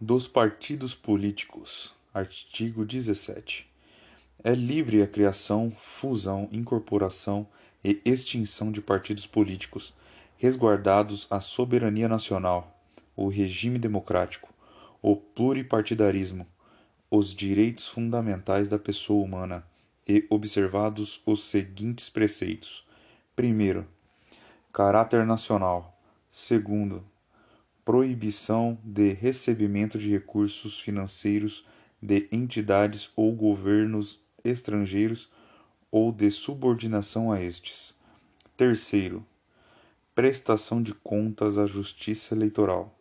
dos 0.00 0.28
partidos 0.28 0.94
políticos. 0.94 1.94
Artigo 2.12 2.84
17. 2.84 3.66
É 4.44 4.54
livre 4.54 5.02
a 5.02 5.06
criação, 5.06 5.74
fusão, 5.80 6.50
incorporação 6.52 7.48
e 7.82 8.00
extinção 8.04 8.70
de 8.70 8.82
partidos 8.82 9.26
políticos, 9.26 9.94
resguardados 10.36 11.26
a 11.30 11.40
soberania 11.40 12.08
nacional, 12.08 12.78
o 13.16 13.28
regime 13.28 13.78
democrático, 13.78 14.52
o 15.00 15.16
pluripartidarismo, 15.16 16.46
os 17.10 17.32
direitos 17.32 17.88
fundamentais 17.88 18.68
da 18.68 18.78
pessoa 18.78 19.24
humana 19.24 19.64
e 20.06 20.26
observados 20.28 21.22
os 21.24 21.42
seguintes 21.44 22.10
preceitos: 22.10 22.86
primeiro, 23.34 23.86
caráter 24.74 25.24
nacional; 25.24 25.98
segundo, 26.30 27.02
proibição 27.86 28.76
de 28.82 29.12
recebimento 29.12 29.96
de 29.96 30.10
recursos 30.10 30.80
financeiros 30.80 31.64
de 32.02 32.28
entidades 32.32 33.08
ou 33.14 33.32
governos 33.32 34.20
estrangeiros 34.42 35.30
ou 35.88 36.10
de 36.10 36.28
subordinação 36.32 37.30
a 37.30 37.40
estes. 37.40 37.94
Terceiro, 38.56 39.24
prestação 40.16 40.82
de 40.82 40.92
contas 40.94 41.58
à 41.58 41.64
Justiça 41.64 42.34
Eleitoral. 42.34 42.92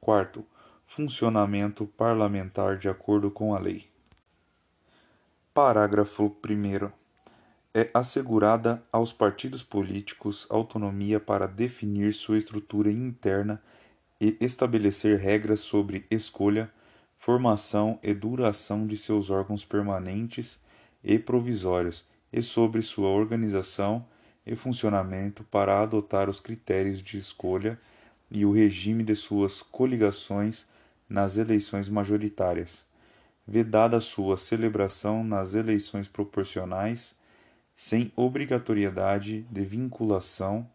Quarto, 0.00 0.42
funcionamento 0.86 1.86
parlamentar 1.86 2.78
de 2.78 2.88
acordo 2.88 3.30
com 3.30 3.54
a 3.54 3.58
lei. 3.58 3.90
Parágrafo 5.52 6.34
1 6.42 6.90
é 7.74 7.90
assegurada 7.92 8.82
aos 8.90 9.12
partidos 9.12 9.62
políticos 9.62 10.46
autonomia 10.48 11.20
para 11.20 11.46
definir 11.46 12.14
sua 12.14 12.38
estrutura 12.38 12.90
interna 12.90 13.62
e 14.24 14.38
estabelecer 14.40 15.18
regras 15.18 15.60
sobre 15.60 16.06
escolha, 16.10 16.72
formação 17.18 17.98
e 18.02 18.14
duração 18.14 18.86
de 18.86 18.96
seus 18.96 19.28
órgãos 19.28 19.66
permanentes 19.66 20.58
e 21.02 21.18
provisórios 21.18 22.06
e 22.32 22.40
sobre 22.40 22.80
sua 22.80 23.08
organização 23.08 24.06
e 24.46 24.56
funcionamento 24.56 25.44
para 25.44 25.78
adotar 25.78 26.30
os 26.30 26.40
critérios 26.40 27.02
de 27.02 27.18
escolha 27.18 27.78
e 28.30 28.46
o 28.46 28.52
regime 28.52 29.04
de 29.04 29.14
suas 29.14 29.60
coligações 29.60 30.66
nas 31.06 31.36
eleições 31.36 31.90
majoritárias, 31.90 32.86
vedada 33.46 34.00
sua 34.00 34.38
celebração 34.38 35.22
nas 35.22 35.52
eleições 35.52 36.08
proporcionais, 36.08 37.14
sem 37.76 38.10
obrigatoriedade 38.16 39.42
de 39.50 39.64
vinculação 39.66 40.66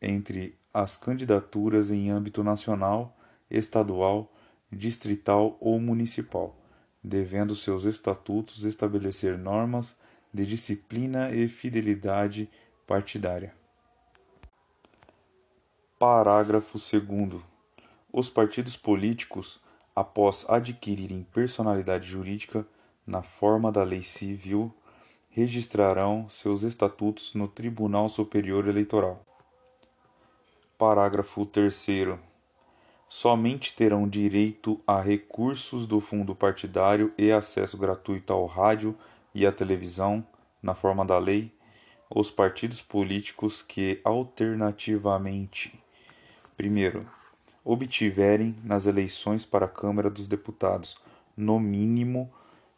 entre 0.00 0.56
as 0.74 0.96
candidaturas 0.96 1.92
em 1.92 2.10
âmbito 2.10 2.42
nacional, 2.42 3.16
estadual, 3.48 4.34
distrital 4.72 5.56
ou 5.60 5.78
municipal, 5.78 6.56
devendo 7.00 7.54
seus 7.54 7.84
estatutos 7.84 8.64
estabelecer 8.64 9.38
normas 9.38 9.96
de 10.32 10.44
disciplina 10.44 11.30
e 11.30 11.46
fidelidade 11.46 12.50
partidária. 12.88 13.54
Parágrafo 15.96 16.76
2. 16.76 17.40
Os 18.12 18.28
partidos 18.28 18.76
políticos, 18.76 19.60
após 19.94 20.44
adquirirem 20.48 21.22
personalidade 21.22 22.08
jurídica 22.08 22.66
na 23.06 23.22
forma 23.22 23.70
da 23.70 23.84
lei 23.84 24.02
civil, 24.02 24.74
registrarão 25.30 26.28
seus 26.28 26.62
estatutos 26.62 27.32
no 27.32 27.46
Tribunal 27.46 28.08
Superior 28.08 28.66
Eleitoral. 28.66 29.24
Parágrafo 30.86 31.46
3. 31.46 32.18
Somente 33.08 33.72
terão 33.72 34.06
direito 34.06 34.78
a 34.86 35.00
recursos 35.00 35.86
do 35.86 35.98
fundo 35.98 36.34
partidário 36.34 37.10
e 37.16 37.32
acesso 37.32 37.78
gratuito 37.78 38.34
ao 38.34 38.44
rádio 38.44 38.94
e 39.34 39.46
à 39.46 39.50
televisão, 39.50 40.22
na 40.62 40.74
forma 40.74 41.02
da 41.02 41.18
lei, 41.18 41.50
os 42.14 42.30
partidos 42.30 42.82
políticos 42.82 43.62
que 43.62 43.98
alternativamente: 44.04 45.82
primeiro, 46.54 47.08
obtiverem 47.64 48.54
nas 48.62 48.84
eleições 48.84 49.42
para 49.42 49.64
a 49.64 49.70
Câmara 49.70 50.10
dos 50.10 50.26
Deputados 50.26 50.98
no 51.34 51.58
mínimo 51.58 52.30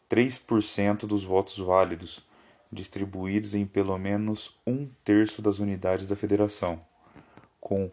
3% 0.09 0.99
dos 0.99 1.25
votos 1.25 1.57
válidos, 1.59 2.25
distribuídos 2.71 3.53
em 3.53 3.65
pelo 3.65 3.97
menos 3.97 4.57
um 4.65 4.87
terço 5.03 5.41
das 5.41 5.59
unidades 5.59 6.07
da 6.07 6.15
Federação 6.15 6.81
com 7.67 7.91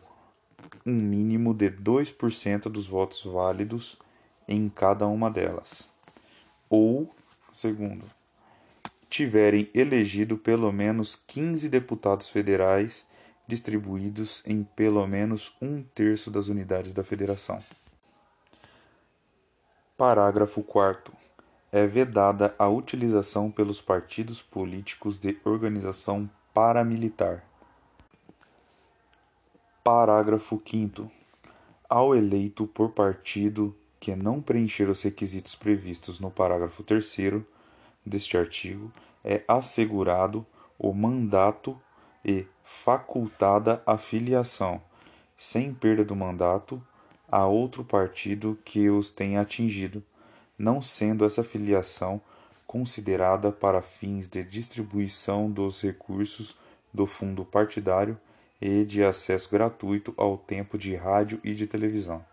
um 0.86 0.94
mínimo 0.94 1.52
de 1.52 1.68
2% 1.68 2.68
dos 2.68 2.86
votos 2.86 3.24
válidos 3.24 3.98
em 4.46 4.68
cada 4.68 5.04
uma 5.08 5.28
delas. 5.28 5.88
Ou, 6.70 7.12
segundo, 7.52 8.04
tiverem 9.10 9.68
elegido 9.74 10.38
pelo 10.38 10.70
menos 10.70 11.16
15 11.16 11.68
deputados 11.68 12.28
federais 12.28 13.04
distribuídos 13.48 14.44
em 14.46 14.62
pelo 14.62 15.04
menos 15.08 15.56
um 15.60 15.82
terço 15.82 16.30
das 16.30 16.46
unidades 16.46 16.92
da 16.92 17.02
federação. 17.02 17.60
Parágrafo 19.96 20.62
4. 20.62 21.12
É 21.72 21.84
vedada 21.84 22.54
a 22.56 22.68
utilização 22.68 23.50
pelos 23.50 23.80
partidos 23.80 24.40
políticos 24.40 25.18
de 25.18 25.36
organização 25.44 26.30
paramilitar 26.54 27.42
Parágrafo 29.84 30.58
5 30.64 31.12
Ao 31.86 32.16
eleito 32.16 32.66
por 32.66 32.92
partido 32.92 33.76
que 34.00 34.16
não 34.16 34.40
preencher 34.40 34.88
os 34.88 35.02
requisitos 35.02 35.54
previstos 35.54 36.18
no 36.18 36.30
parágrafo 36.30 36.82
3 36.82 37.04
deste 38.06 38.38
artigo, 38.38 38.90
é 39.22 39.44
assegurado 39.46 40.46
o 40.78 40.94
mandato 40.94 41.78
e 42.24 42.46
facultada 42.64 43.82
a 43.84 43.98
filiação, 43.98 44.80
sem 45.36 45.74
perda 45.74 46.02
do 46.02 46.16
mandato, 46.16 46.82
a 47.30 47.46
outro 47.46 47.84
partido 47.84 48.58
que 48.64 48.88
os 48.88 49.10
tenha 49.10 49.42
atingido, 49.42 50.02
não 50.58 50.80
sendo 50.80 51.26
essa 51.26 51.44
filiação 51.44 52.22
considerada 52.66 53.52
para 53.52 53.82
fins 53.82 54.26
de 54.28 54.42
distribuição 54.44 55.50
dos 55.50 55.82
recursos 55.82 56.56
do 56.90 57.06
fundo 57.06 57.44
partidário 57.44 58.18
e 58.60 58.84
de 58.84 59.02
acesso 59.02 59.50
gratuito 59.50 60.14
ao 60.16 60.36
tempo 60.36 60.78
de 60.78 60.94
rádio 60.94 61.40
e 61.44 61.54
de 61.54 61.66
televisão. 61.66 62.24